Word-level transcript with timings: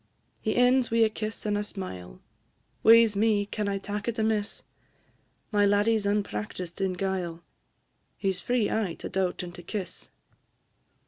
He 0.41 0.55
ends 0.55 0.89
wi' 0.89 1.03
a 1.05 1.09
kiss 1.09 1.45
and 1.45 1.55
a 1.55 1.61
smile 1.63 2.23
Wae 2.81 3.05
's 3.05 3.15
me! 3.15 3.45
can 3.45 3.67
I 3.69 3.77
tak' 3.77 4.07
it 4.07 4.17
amiss? 4.17 4.63
My 5.51 5.63
laddie 5.63 5.95
's 5.95 6.07
unpractised 6.07 6.81
in 6.81 6.93
guile, 6.93 7.43
He 8.17 8.31
's 8.33 8.41
free 8.41 8.67
aye 8.71 8.95
to 8.95 9.09
daut 9.09 9.43
and 9.43 9.53
to 9.53 9.61
kiss! 9.61 10.09